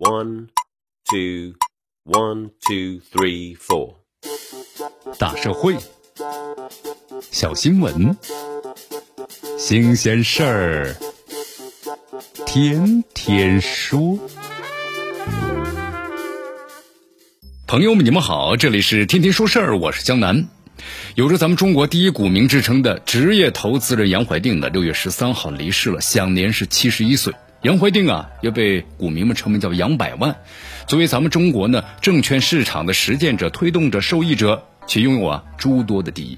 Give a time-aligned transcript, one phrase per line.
[0.00, 0.48] One,
[1.10, 1.56] two,
[2.06, 3.96] one, two, three, four。
[5.18, 5.76] 大社会，
[7.30, 8.16] 小新闻，
[9.58, 10.96] 新鲜事儿，
[12.46, 14.18] 天天说。
[17.66, 20.48] 朋友们，你们好，这里是天天说事儿，我是江南。
[21.14, 27.34] 有着咱们中国第一股民之称的职业投资人杨怀定呢，六月十三号离世了，享年是七十一岁。
[27.62, 30.36] 杨怀定啊，又被股民们称为叫杨百万，
[30.86, 34.66] 作为咱们中国呢证券市场的实践者、推动者、受益者。
[34.90, 36.36] 且拥有啊诸多的第一，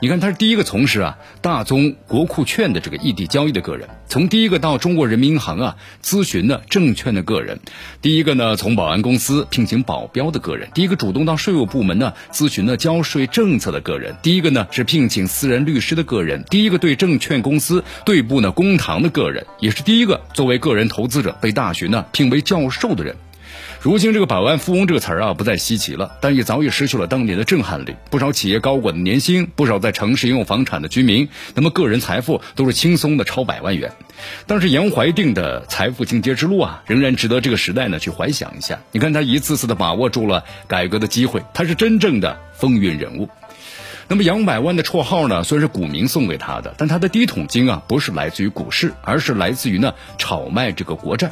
[0.00, 7.58] 你看他是第一个从事啊大宗国库券的这个异地交易的个人，从第一个到中国人民银行啊咨询呢证券的个人，
[8.02, 23.16] 第一个呢从保安公司聘请保镖的个人，第一个主动到税务部门呢咨询呢交税政策的个人，第一个呢是聘请私人律师的个人，第一个对证券公司对簿呢公堂的个人，也是第一个作为个人投资者被大学呢聘为教授的人。
[23.86, 27.94] 如今这个百万富翁这个词儿啊不再稀奇了，但也早已失去了当年的震撼力。
[28.10, 33.92] 不少企业高管的年薪，不少在城市拥有房产的居民，那么个人财富都是轻松的超百万元。
[34.48, 38.80] 但是杨怀定的财富进阶之路啊，仍然值得这个时代呢去怀想一下。
[38.90, 43.28] 你看他一次次的把握住了改革的机会，他是真正的风云人物。
[44.08, 51.30] 那么杨百万的绰号呢，虽然是股民送给他的，但他的第一桶金啊，不是来自于股市，而是来自于呢炒卖这个国债。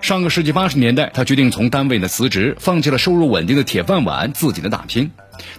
[0.00, 5.10] 上个世纪八十年代，他决定从单位呢辞职，放弃了收入稳定的铁饭碗，自己的打拼。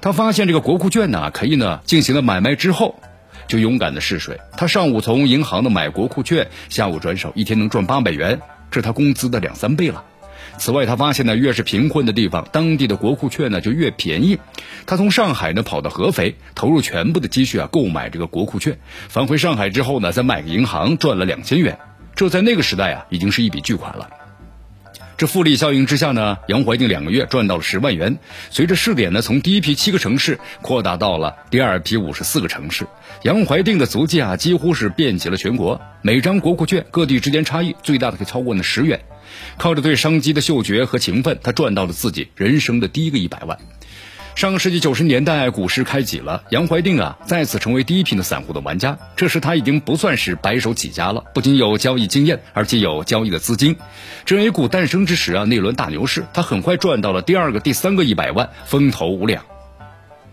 [0.00, 2.98] 他发现这个国库券呢可以呢进行了买卖之后，
[3.46, 4.40] 就勇敢的试水。
[4.56, 10.04] 他上午从银行的买国库券，下午转手，一天能赚八百元，这是他工资的两三倍了。
[10.58, 14.38] 此外，他发现呢越是贫困的地方，当地的国库券呢就越便宜。
[14.86, 21.78] 他从上海呢跑到合肥，投入全部的积蓄啊购买这个国库券，返回上海之后呢再卖给银行赚了两千元，
[22.16, 24.08] 这在那个时代啊已经是一笔巨款了。
[25.20, 28.16] 这复利效应之下呢，杨怀定两个月赚到了十万元。
[28.48, 32.86] 随着试点呢，从第一批七个城市扩大到了第二批五十四个城市，
[33.22, 35.78] 杨怀定的足迹啊，几乎是遍及了全国。
[36.00, 38.98] 每张国库券各地之间差异最大的可以超过呢十元。
[39.58, 43.58] 靠着对商机的嗅觉和勤奋，他赚到了自己人生的第一个一百万。
[44.34, 48.96] 上个世纪九十年代，股市开启了，杨怀定啊再次成为第一批的散户的玩家。
[49.14, 53.76] 这时他已经不算是白手起家了，不仅有交易经验，而且有交易的资金。
[54.24, 59.44] 这 A 股诞生之时啊，那轮大牛市，他很快赚到了第二个、第三个一百万，风头无两。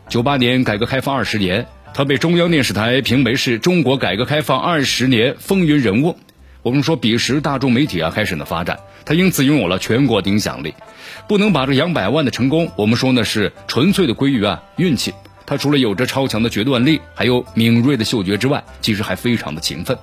[0.08, 6.18] 九八年改革开放二十年，他被中央电视台评为是中国改革开放二十年风云人物。
[6.68, 10.76] 我们说，彼时大众媒体啊开始呢发展，他因此拥有了全国的影响力。
[11.26, 15.14] 不能把这杨百万的成功，我们说呢是纯粹的归于啊运气。
[15.46, 19.98] 他除了有着超强的决断力，还有敏锐的嗅觉之外，其实还非常的勤奋。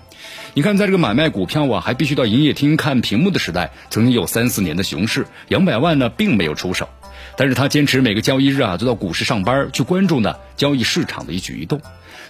[0.55, 6.89] 你看，在这个买卖股票啊，还必须到营业厅看屏幕的时代，曾经有三四年的熊市，杨百万呢并没有出手，
[7.37, 11.83] 但是他坚持每个交易日啊都到股市上班，去关注呢交易市场的一举一动。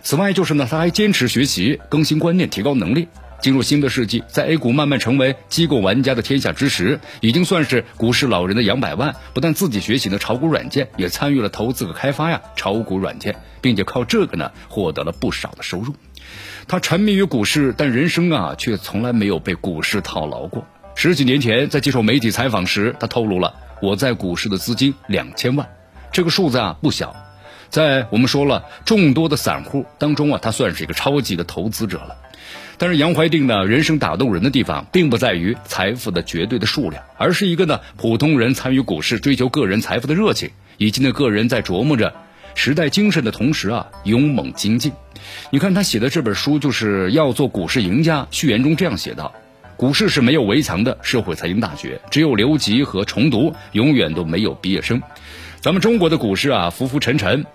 [0.03, 3.06] 此外，就是呢他还坚持学习、更新观念、提高能力。
[3.41, 9.15] 进入新的世纪，在 A 股慢慢成为机构玩家的天下之时，已经算是股市老人的杨百万。
[9.34, 15.95] 不但自己学习了炒股软件，也参与了投资和开发呀炒股软件，并且靠这个呢获得了不少的收入。
[16.67, 20.66] 他沉迷于股市，但人生啊却从来没有被股市套牢过。
[20.95, 25.69] 十几年前在接受媒体采访时，他透露了我在股市的资金两千万，
[26.12, 27.15] 这个数字啊不小，
[27.69, 32.16] 在我们说了众多的散户当中啊，他算是一个超级的投资者了。
[32.78, 42.12] 但是杨怀定呢，人生打动人的地方，并不在于财富的绝对的数量，而是一个呢普通人参与股市、追求个人财富的热情，以及呢个人在琢磨着
[42.54, 44.92] 时代精神的同时啊，勇猛精进。
[45.50, 48.26] 你看他写的这本书，就是要做股市赢家。
[48.30, 49.32] 序言中这样写道
[49.76, 55.00] ：“股市是没有围墙的社会财经大学，只有留级和重读，永远都没有毕业生。
[55.60, 57.46] 咱们中国的股市啊，浮浮沉沉。”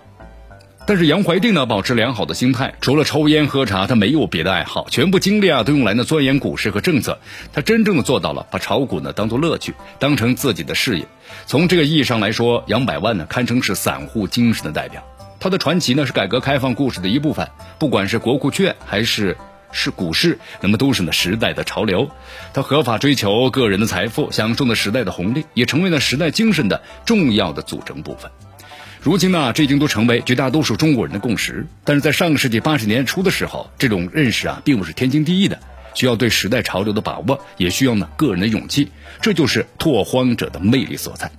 [0.90, 7.20] 但是杨怀定呢，保持良好的心态，除了抽烟喝茶，他没有别的爱好，全部精力啊都用来呢钻研股市和政策。
[7.52, 11.06] 他真正的做到了把炒股呢当做乐趣，当成自己的事业。
[11.46, 15.00] 从这个意义上来说，杨百万呢堪称是散户精神的代表。
[15.38, 17.48] 他的传奇呢是改革开放故事的一部分，
[17.78, 19.36] 不管是国库券还是
[19.70, 22.10] 是股市，那么都是呢时代的潮流。
[22.52, 28.28] 他合法追求个人的财富，享受了时代的红利，也成为了时代精神的重要的组成部分。
[29.02, 35.58] 如今呢这已经都成为绝大多数中国人的共识但是在上个世纪八十年代初的时候这种认识啊并不是天经地义的
[35.94, 38.90] 需要对时代潮流的把握也需要呢个人的勇气
[39.22, 41.30] 这就是拓荒者的魅力所在。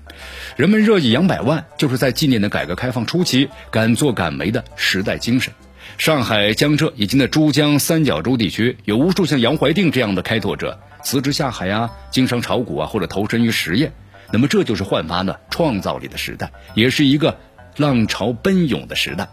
[0.55, 5.53] 人们热议杨百万就是在纪念的改革开放初期敢做敢为的时代精神。
[5.97, 13.91] 上海江浙以及那珠江三角洲地区有无数像杨怀定这样的开拓者辞职下海啊经商炒股啊或者投身于实业。
[14.31, 17.37] 那么这就是焕发呢创造力的时代也是一个
[17.77, 19.27] 浪潮奔涌的时代。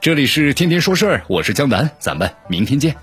[0.00, 2.94] 这里是天天说事儿我是江南咱们明天见。